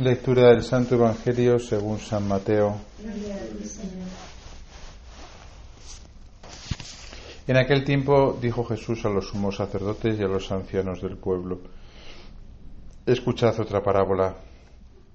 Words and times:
Lectura 0.00 0.48
del 0.48 0.64
Santo 0.64 0.96
Evangelio 0.96 1.60
según 1.60 2.00
San 2.00 2.26
Mateo. 2.26 2.74
En 7.46 7.56
aquel 7.56 7.84
tiempo 7.84 8.36
dijo 8.42 8.64
Jesús 8.64 9.04
a 9.04 9.10
los 9.10 9.28
sumos 9.28 9.56
sacerdotes 9.56 10.18
y 10.18 10.24
a 10.24 10.26
los 10.26 10.50
ancianos 10.50 11.00
del 11.00 11.16
pueblo, 11.18 11.60
escuchad 13.06 13.60
otra 13.60 13.80
parábola. 13.80 14.34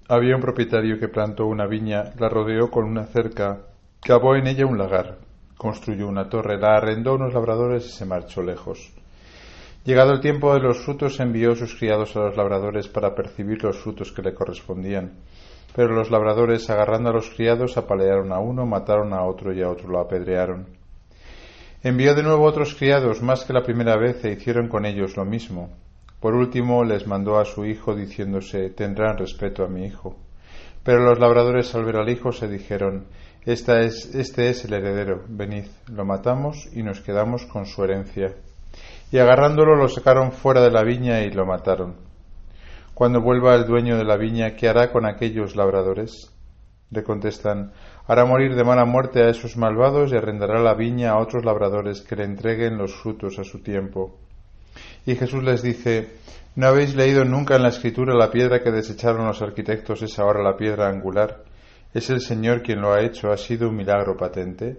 Había 0.08 0.36
un 0.36 0.42
propietario 0.42 0.98
que 0.98 1.10
plantó 1.10 1.46
una 1.46 1.68
viña, 1.68 2.14
la 2.18 2.30
rodeó 2.30 2.72
con 2.72 2.86
una 2.86 3.08
cerca, 3.08 3.60
cavó 4.00 4.38
en 4.38 4.48
ella 4.48 4.66
un 4.66 4.78
lagar, 4.78 5.18
construyó 5.58 6.08
una 6.08 6.30
torre, 6.30 6.58
la 6.58 6.78
arrendó 6.78 7.12
a 7.12 7.16
unos 7.16 7.34
labradores 7.34 7.86
y 7.88 7.90
se 7.90 8.06
marchó 8.06 8.42
lejos. 8.42 9.03
Llegado 9.86 10.14
el 10.14 10.22
tiempo 10.22 10.54
de 10.54 10.62
los 10.62 10.78
frutos, 10.78 11.20
envió 11.20 11.58
sus 11.58 11.76
criados 11.76 12.16
a 12.16 12.22
los 12.22 12.38
labradores 12.38 12.88
para 12.88 13.14
percibir 13.14 13.62
los 13.62 13.78
frutos 13.78 14.14
que 14.14 14.22
le 14.22 14.34
correspondían. 14.34 15.12
Pero 15.76 15.94
los 15.94 16.10
labradores, 16.10 16.70
agarrando 16.70 17.10
a 17.10 17.14
los 17.14 17.30
criados, 17.30 17.76
apalearon 17.76 18.32
a 18.32 18.40
uno, 18.40 18.66
mataron 18.66 19.14
a 19.14 19.26
otro 19.26 19.52
y 19.52 19.62
a 19.62 19.70
otro 19.70 19.90
lo 19.90 20.00
apedrearon. 20.00 20.68
Envió 21.82 22.16
de 22.16 22.24
nuevo 22.24 22.46
otros 22.46 22.76
criados, 22.76 23.22
más 23.22 23.44
que 23.44 23.52
la 23.52 23.64
primera 23.64 23.98
vez, 23.98 24.24
e 24.24 24.32
hicieron 24.32 24.70
con 24.70 24.86
ellos 24.86 25.18
lo 25.18 25.26
mismo. 25.26 25.70
Por 26.22 26.34
último, 26.34 26.86
les 26.86 27.06
mandó 27.06 27.38
a 27.38 27.44
su 27.44 27.66
hijo, 27.66 27.94
diciéndose, 27.94 28.70
tendrán 28.70 29.18
respeto 29.18 29.66
a 29.66 29.68
mi 29.68 29.86
hijo. 29.86 30.16
Pero 30.86 31.04
los 31.04 31.20
labradores, 31.20 31.76
al 31.76 31.84
ver 31.84 31.98
al 31.98 32.08
hijo, 32.08 32.32
se 32.32 32.48
dijeron, 32.48 33.08
Esta 33.46 33.82
es, 33.82 34.16
este 34.16 34.48
es 34.48 34.64
el 34.64 34.76
heredero, 34.76 35.26
venid, 35.28 35.66
lo 35.92 36.06
matamos 36.06 36.70
y 36.72 36.84
nos 36.84 37.02
quedamos 37.02 37.46
con 37.48 37.66
su 37.66 37.84
herencia 37.84 38.34
y 39.12 39.20
agarrándolo 39.20 39.76
lo 39.76 39.88
sacaron 39.88 40.32
fuera 40.32 40.62
de 40.62 40.72
la 40.72 40.84
viña 40.84 41.22
y 41.22 41.32
lo 41.32 41.46
mataron. 41.46 41.96
Cuando 42.94 43.22
vuelva 43.22 43.56
el 43.56 43.66
dueño 43.66 43.98
de 43.98 44.04
la 44.04 44.18
viña, 44.18 44.56
¿qué 44.56 44.70
hará 44.70 44.92
con 44.92 45.06
aquellos 45.06 45.56
labradores? 45.56 46.32
Le 46.92 47.04
contestan, 47.04 47.74
hará 48.08 48.26
morir 48.26 48.56
de 48.56 48.64
mala 48.64 48.86
muerte 48.86 49.24
a 49.24 49.30
esos 49.30 49.58
malvados 49.58 50.12
y 50.12 50.16
arrendará 50.16 50.60
la 50.60 50.76
viña 50.76 51.12
a 51.12 51.20
otros 51.20 51.44
labradores 51.44 52.02
que 52.02 52.16
le 52.16 52.24
entreguen 52.24 52.78
los 52.78 52.94
frutos 52.94 53.40
a 53.40 53.44
su 53.44 53.64
tiempo. 53.64 54.20
Y 55.06 55.16
Jesús 55.16 55.44
les 55.44 55.64
dice, 55.64 56.18
¿no 56.56 56.68
habéis 56.68 56.96
leído 56.96 57.26
nunca 57.26 57.56
en 57.56 57.64
la 57.64 57.70
escritura 57.70 58.16
la 58.16 58.30
piedra 58.30 58.62
que 58.62 58.72
desecharon 58.72 59.26
los 59.26 59.42
arquitectos 59.42 60.02
es 60.04 60.20
ahora 60.20 60.44
la 60.44 60.56
piedra 60.56 60.88
angular? 60.88 61.44
Es 61.94 62.10
el 62.10 62.22
Señor 62.22 62.62
quien 62.62 62.82
lo 62.82 62.94
ha 62.94 63.02
hecho, 63.02 63.32
ha 63.32 63.38
sido 63.38 63.70
un 63.70 63.76
milagro 63.76 64.18
patente. 64.18 64.78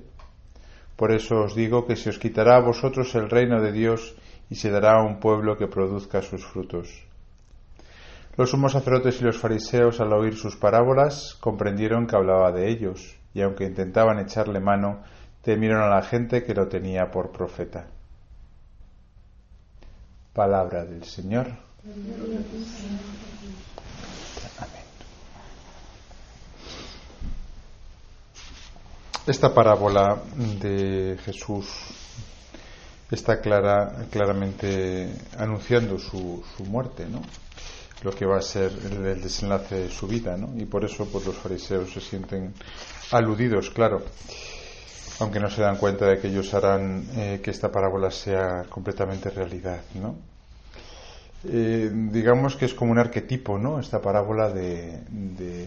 Por 0.96 1.12
eso 1.12 1.42
os 1.42 1.54
digo 1.54 1.86
que 1.86 1.96
se 1.96 2.10
os 2.10 2.18
quitará 2.18 2.56
a 2.56 2.66
vosotros 2.66 3.14
el 3.14 3.28
reino 3.28 3.60
de 3.60 3.72
Dios 3.72 4.14
y 4.48 4.54
se 4.54 4.70
dará 4.70 4.98
a 4.98 5.02
un 5.02 5.18
pueblo 5.18 5.56
que 5.56 5.66
produzca 5.66 6.22
sus 6.22 6.44
frutos. 6.44 7.04
Los 8.36 8.50
sumos 8.50 8.72
sacerdotes 8.72 9.20
y 9.20 9.24
los 9.24 9.38
fariseos, 9.38 10.00
al 10.00 10.12
oír 10.12 10.36
sus 10.36 10.56
parábolas, 10.56 11.36
comprendieron 11.40 12.06
que 12.06 12.16
hablaba 12.16 12.50
de 12.50 12.68
ellos, 12.68 13.16
y 13.32 13.42
aunque 13.42 13.64
intentaban 13.64 14.18
echarle 14.18 14.60
mano, 14.60 15.02
temieron 15.42 15.82
a 15.82 15.88
la 15.88 16.02
gente 16.02 16.42
que 16.42 16.54
lo 16.54 16.66
tenía 16.66 17.10
por 17.10 17.30
profeta. 17.30 17.86
Palabra 20.32 20.84
del 20.84 21.04
Señor. 21.04 21.46
Esta 29.26 29.54
parábola 29.54 30.18
de 30.60 31.16
Jesús 31.24 31.64
está 33.10 33.40
clara, 33.40 34.04
claramente 34.10 35.14
anunciando 35.38 35.98
su, 35.98 36.44
su, 36.54 36.64
muerte, 36.64 37.06
¿no? 37.06 37.22
lo 38.02 38.10
que 38.10 38.26
va 38.26 38.36
a 38.36 38.42
ser 38.42 38.70
el, 38.84 39.22
desenlace 39.22 39.76
de 39.76 39.90
su 39.90 40.06
vida, 40.06 40.36
¿no? 40.36 40.52
y 40.60 40.66
por 40.66 40.84
eso 40.84 41.06
pues, 41.06 41.24
los 41.24 41.36
fariseos 41.36 41.90
se 41.90 42.02
sienten 42.02 42.52
aludidos, 43.12 43.70
claro, 43.70 44.02
aunque 45.20 45.40
no 45.40 45.48
se 45.48 45.62
dan 45.62 45.78
cuenta 45.78 46.04
de 46.04 46.18
que 46.18 46.28
ellos 46.28 46.52
harán 46.52 47.08
eh, 47.16 47.40
que 47.42 47.50
esta 47.50 47.72
parábola 47.72 48.10
sea 48.10 48.64
completamente 48.68 49.30
realidad. 49.30 49.80
¿no? 49.94 50.16
Eh, 51.48 51.90
digamos 52.12 52.56
que 52.56 52.66
es 52.66 52.74
como 52.74 52.92
un 52.92 52.98
arquetipo, 52.98 53.58
¿no? 53.58 53.80
esta 53.80 54.02
parábola 54.02 54.50
de, 54.50 55.00
de, 55.08 55.66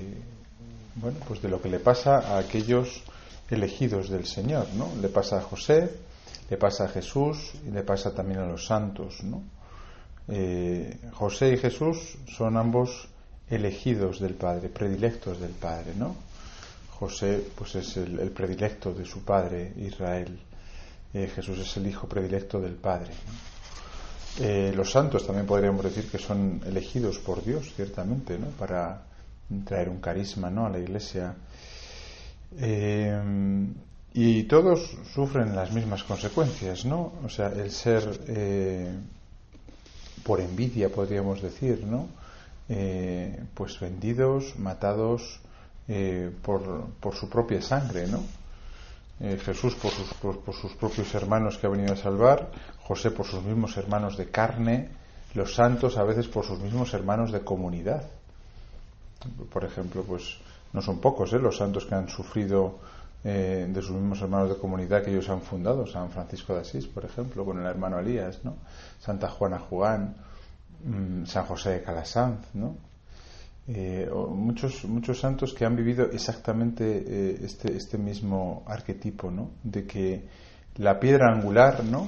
bueno, 0.94 1.18
pues 1.28 1.42
de 1.42 1.50
lo 1.50 1.60
que 1.60 1.70
le 1.70 1.80
pasa 1.80 2.20
a 2.20 2.38
aquellos 2.38 3.04
elegidos 3.50 4.10
del 4.10 4.26
Señor, 4.26 4.68
¿no? 4.76 4.90
Le 5.02 5.10
pasa 5.10 5.38
a 5.38 5.42
José, 5.42 5.90
le 6.50 6.58
pasa 6.58 6.86
a 6.86 6.88
Jesús 6.88 7.54
y 7.66 7.72
le 7.72 7.84
pasa 7.84 8.14
también 8.14 8.40
a 8.40 8.46
los 8.46 8.66
santos. 8.66 9.24
¿no? 9.24 9.44
Eh, 10.28 10.98
José 11.14 11.54
y 11.54 11.58
Jesús 11.58 12.18
son 12.28 12.58
ambos 12.58 13.10
elegidos 13.50 14.20
del 14.20 14.36
Padre, 14.36 14.70
predilectos 14.70 15.40
del 15.40 15.52
Padre. 15.52 15.94
¿no? 15.96 16.16
José 17.00 17.46
pues 17.56 17.76
es 17.76 17.98
el, 17.98 18.32
predilecto 18.32 18.94
de 18.94 19.06
su 19.06 19.24
Padre 19.24 19.74
Israel. 19.78 20.40
Eh, 21.14 21.32
Jesús 21.34 21.60
es 21.60 21.78
el 21.78 21.88
Hijo 21.88 22.08
predilecto 22.08 22.60
del 22.60 22.76
Padre. 22.76 23.12
Eh, 24.40 24.72
los 24.76 24.92
santos 24.92 25.26
también 25.26 25.48
podríamos 25.48 25.84
decir 25.84 26.10
que 26.10 26.20
son 26.20 26.62
elegidos 26.66 27.18
por 27.20 27.44
Dios, 27.44 27.74
ciertamente, 27.76 28.38
¿no? 28.38 28.48
para 28.48 29.04
traer 29.66 29.90
un 29.90 30.00
carisma 30.00 30.50
¿no? 30.50 30.66
a 30.66 30.70
la 30.70 30.80
Iglesia. 30.80 31.36
Y 34.20 34.46
todos 34.46 34.98
sufren 35.14 35.56
las 35.56 35.72
mismas 35.72 36.04
consecuencias, 36.04 36.86
¿no? 36.86 37.14
O 37.24 37.30
sea, 37.30 37.50
el 37.50 37.70
ser 37.70 38.20
eh, 38.26 38.92
por 40.24 40.42
envidia, 40.42 40.90
podríamos 40.90 41.40
decir, 41.40 41.84
¿no? 41.86 42.08
Eh, 42.68 43.44
pues 43.54 43.80
vendidos, 43.80 44.58
matados 44.58 45.40
eh, 45.88 46.32
por, 46.42 46.88
por, 47.00 47.14
su 47.14 47.30
propia 47.30 47.62
sangre, 47.62 48.08
¿no? 48.08 48.24
Jesús 49.20 49.76
por 49.76 49.92
sus, 49.92 50.12
por 50.16 50.56
sus 50.56 50.74
propios 50.74 51.14
hermanos 51.14 51.60
que 51.60 51.68
ha 51.68 51.70
venido 51.70 51.94
a 51.94 51.98
salvar, 51.98 52.52
José 52.82 53.12
por 53.12 53.28
sus 53.28 53.44
mismos 53.44 53.78
hermanos 53.78 54.18
de 54.18 54.32
carne, 54.32 54.90
los 55.36 55.54
santos 55.54 55.96
a 55.96 56.04
veces 56.04 56.28
por 56.28 56.44
sus 56.44 56.60
mismos 56.60 56.92
hermanos 56.96 57.32
de 57.32 57.42
comunidad. 57.42 58.04
Por 59.54 59.64
ejemplo, 59.64 60.02
pues 60.02 60.40
no 60.74 60.82
son 60.82 61.00
pocos 61.00 61.34
¿eh? 61.34 61.40
los 61.40 61.58
santos 61.58 61.86
que 61.86 61.96
han 61.96 62.10
sufrido 62.10 62.80
eh, 63.24 63.68
de 63.70 63.82
sus 63.82 63.96
mismos 63.96 64.22
hermanos 64.22 64.50
de 64.50 64.56
comunidad 64.58 65.04
que 65.04 65.12
ellos 65.12 65.28
han 65.30 65.42
fundado, 65.42 65.86
San 65.88 66.10
Francisco 66.12 66.54
de 66.54 66.62
Asís, 66.62 66.88
por 66.88 67.04
ejemplo, 67.04 67.44
con 67.44 67.60
el 67.60 67.66
hermano 67.66 68.00
Elías, 68.00 68.40
¿no? 68.44 68.56
Santa 69.00 69.28
Juana 69.28 69.60
Juan, 69.60 70.16
mmm, 70.86 71.26
San 71.26 71.46
José 71.46 71.72
de 71.72 71.82
Calasanz, 71.82 72.54
¿no? 72.54 72.78
Eh, 73.68 74.10
muchos, 74.30 74.86
muchos 74.86 75.20
santos 75.20 75.54
que 75.54 75.66
han 75.66 75.76
vivido 75.76 76.06
exactamente 76.06 77.04
eh, 77.06 77.40
este, 77.44 77.76
este 77.76 77.98
mismo 77.98 78.64
arquetipo, 78.66 79.30
¿no? 79.30 79.50
De 79.62 79.86
que 79.86 80.24
la 80.76 81.00
piedra 81.00 81.34
angular, 81.34 81.84
¿no? 81.84 82.08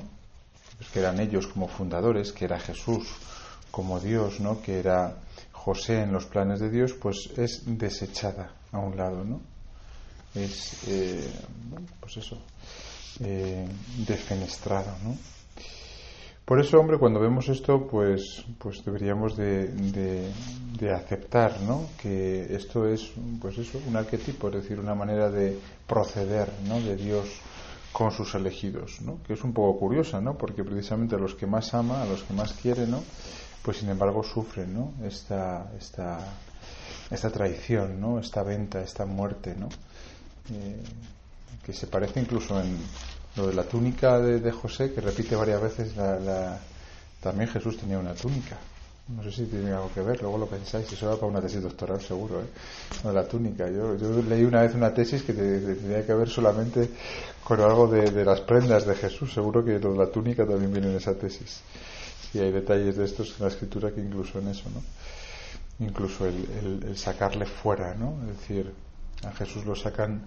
Pues 0.77 0.89
que 0.89 0.99
eran 0.99 1.19
ellos 1.19 1.47
como 1.47 1.67
fundadores, 1.67 2.31
que 2.31 2.45
era 2.45 2.59
Jesús 2.59 3.09
como 3.71 3.99
Dios, 3.99 4.39
¿no? 4.39 4.61
Que 4.61 4.79
era 4.79 5.15
José 5.63 6.01
en 6.03 6.13
los 6.13 6.25
planes 6.25 6.59
de 6.59 6.69
Dios, 6.69 6.93
pues 6.93 7.29
es 7.37 7.63
desechada 7.65 8.53
a 8.71 8.79
un 8.79 8.95
lado, 8.95 9.23
¿no? 9.23 9.39
es, 10.35 10.87
eh, 10.87 11.31
pues 11.99 12.17
eso, 12.17 12.37
eh, 13.21 13.67
¿no? 15.03 15.17
Por 16.45 16.59
eso, 16.59 16.79
hombre, 16.79 16.97
cuando 16.97 17.19
vemos 17.19 17.47
esto, 17.49 17.85
pues, 17.87 18.43
pues 18.57 18.83
deberíamos 18.83 19.37
de, 19.37 19.67
de, 19.67 20.31
de, 20.79 20.91
aceptar, 20.91 21.61
¿no? 21.61 21.85
Que 22.01 22.55
esto 22.55 22.87
es, 22.87 23.11
pues 23.39 23.59
eso, 23.59 23.79
un 23.87 23.95
arquetipo, 23.95 24.47
es 24.47 24.55
decir, 24.55 24.79
una 24.79 24.95
manera 24.95 25.29
de 25.29 25.59
proceder, 25.85 26.51
¿no? 26.67 26.79
De 26.81 26.95
Dios 26.95 27.27
con 27.91 28.09
sus 28.11 28.33
elegidos, 28.33 28.99
¿no? 29.01 29.19
Que 29.27 29.33
es 29.33 29.43
un 29.43 29.53
poco 29.53 29.77
curiosa, 29.79 30.21
¿no? 30.21 30.35
Porque 30.35 30.63
precisamente 30.63 31.15
a 31.15 31.19
los 31.19 31.35
que 31.35 31.45
más 31.45 31.73
ama, 31.75 32.01
a 32.01 32.05
los 32.05 32.23
que 32.23 32.33
más 32.33 32.53
quiere, 32.53 32.87
¿no? 32.87 33.03
Pues 33.61 33.77
sin 33.77 33.89
embargo 33.89 34.23
sufren, 34.23 34.73
¿no? 34.73 34.93
Esta, 35.05 35.71
esta, 35.77 36.19
esta 37.11 37.29
traición, 37.29 37.99
¿no? 37.99 38.19
Esta 38.19 38.43
venta, 38.43 38.81
esta 38.81 39.05
muerte, 39.05 39.55
¿no? 39.55 39.67
Eh, 40.51 40.81
que 41.63 41.73
se 41.73 41.87
parece 41.87 42.21
incluso 42.21 42.59
en 42.59 42.77
lo 43.35 43.47
de 43.47 43.53
la 43.53 43.63
túnica 43.63 44.19
de, 44.19 44.51
José, 44.51 44.91
que 44.93 45.01
repite 45.01 45.35
varias 45.35 45.61
veces, 45.61 45.95
la, 45.95 46.57
también 47.21 47.49
Jesús 47.49 47.77
tenía 47.77 47.99
una 47.99 48.13
túnica. 48.13 48.57
No 49.07 49.23
sé 49.23 49.31
si 49.31 49.45
tiene 49.45 49.71
algo 49.71 49.91
que 49.91 50.01
ver, 50.01 50.21
luego 50.21 50.37
lo 50.37 50.45
pensáis, 50.45 50.91
eso 50.91 51.07
va 51.07 51.15
para 51.15 51.27
una 51.27 51.41
tesis 51.41 51.63
doctoral 51.63 51.99
seguro, 51.99 52.41
¿eh? 52.41 53.07
De 53.07 53.11
la 53.11 53.27
túnica. 53.27 53.67
Yo, 53.67 53.95
yo 53.97 54.21
leí 54.21 54.43
una 54.43 54.61
vez 54.61 54.75
una 54.75 54.93
tesis 54.93 55.23
que 55.23 55.33
tenía 55.33 56.05
que 56.05 56.13
ver 56.13 56.29
solamente 56.29 56.89
con 57.43 57.59
algo 57.59 57.87
de, 57.87 58.11
de, 58.11 58.23
las 58.23 58.41
prendas 58.41 58.85
de 58.85 58.93
Jesús, 58.93 59.33
seguro 59.33 59.65
que 59.65 59.79
la 59.79 60.05
túnica 60.07 60.45
también 60.45 60.71
viene 60.71 60.91
en 60.91 60.97
esa 60.97 61.15
tesis. 61.15 61.61
Y 62.33 62.39
hay 62.39 62.51
detalles 62.51 62.97
de 62.97 63.05
estos 63.05 63.35
en 63.37 63.45
la 63.45 63.47
escritura 63.47 63.91
que 63.91 64.01
incluso 64.01 64.39
en 64.39 64.49
eso, 64.49 64.69
¿no? 64.69 64.81
Incluso 65.85 66.25
el, 66.25 66.83
el, 66.85 66.97
sacarle 66.97 67.45
fuera, 67.45 67.95
¿no? 67.95 68.17
Es 68.29 68.39
decir, 68.39 68.73
a 69.25 69.31
Jesús 69.31 69.65
lo 69.65 69.75
sacan, 69.75 70.21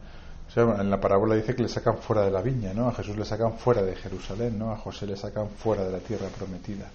o 0.49 0.51
sea, 0.51 0.63
en 0.81 0.91
la 0.91 1.01
parábola 1.01 1.35
dice 1.35 1.55
que 1.55 1.63
le 1.63 1.69
sacan 1.69 1.99
fuera 1.99 2.23
de 2.23 2.31
la 2.31 2.43
viña, 2.43 2.73
¿no? 2.75 2.89
A 2.89 2.93
Jesús 2.93 3.17
le 3.17 3.25
sacan 3.25 3.59
fuera 3.59 3.83
de 3.83 3.95
Jerusalén, 3.95 4.59
¿no? 4.59 4.73
A 4.73 4.77
José 4.77 5.07
le 5.07 5.17
sacan 5.17 5.49
fuera 5.51 5.85
de 5.85 5.93
la 5.93 5.99
tierra 5.99 6.29
prometida. 6.29 6.91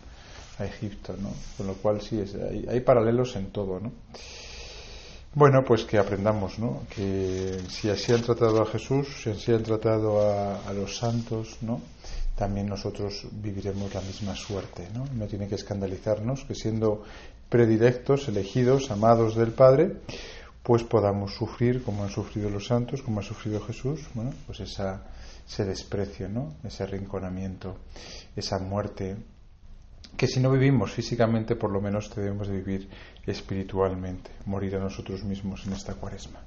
a 0.60 0.66
Egipto, 0.66 1.16
¿no? 1.22 1.30
Con 1.56 1.68
lo 1.68 1.74
cual 1.76 2.02
sí, 2.02 2.20
es, 2.20 2.36
hay, 2.36 2.80
paralelos 2.82 3.36
en 3.36 3.52
todo, 3.52 3.80
¿no? 3.80 3.92
Bueno, 5.40 5.64
pues 5.64 5.84
que 5.84 6.00
aprendamos, 6.00 6.58
¿no? 6.58 6.82
Que 6.90 7.62
si 7.70 7.92
así 7.92 8.12
han 8.12 8.24
tratado 8.24 8.60
a 8.60 8.66
Jesús, 8.66 9.08
si 9.22 9.30
así 9.30 9.54
han 9.54 9.62
tratado 9.62 10.20
a, 10.20 10.74
los 10.74 10.98
santos, 10.98 11.58
¿no? 11.62 11.80
También 12.36 12.66
nosotros 12.66 13.28
viviremos 13.34 13.94
la 13.94 14.02
misma 14.02 14.36
suerte, 14.36 14.88
¿no? 14.96 15.06
No 15.14 15.28
tiene 15.28 15.48
que 15.48 15.54
escandalizarnos 15.54 16.44
que 16.46 16.56
siendo 16.56 17.04
predilectos, 17.50 18.28
elegidos, 18.30 18.90
amados 18.90 19.36
del 19.36 19.52
Padre, 19.52 19.98
pues 20.64 20.82
podamos 20.82 21.36
sufrir 21.36 21.84
como 21.84 22.04
han 22.04 22.10
sufrido 22.10 22.50
los 22.50 22.66
santos, 22.66 23.04
como 23.04 23.20
ha 23.20 23.24
sufrido 23.24 23.62
Jesús, 23.62 24.08
bueno, 24.16 24.34
pues 24.48 24.62
esa, 24.62 25.04
ese 25.48 25.66
desprecio, 25.66 26.30
¿no? 26.30 26.56
ese 26.64 26.82
arrinconamiento, 26.82 27.78
esa 28.36 28.58
muerte, 28.58 29.18
que 30.16 30.28
si 30.28 30.40
no 30.40 30.52
vivimos 30.52 30.92
físicamente, 30.92 31.56
por 31.56 31.72
lo 31.72 31.82
menos 31.82 32.14
debemos 32.16 32.48
de 32.48 32.58
vivir 32.58 32.90
espiritualmente, 33.26 34.32
morir 34.46 34.76
a 34.76 34.80
nosotros 34.80 35.24
mismos 35.24 35.66
en 35.66 35.74
esta 35.74 35.96
cuaresma. 35.96 36.42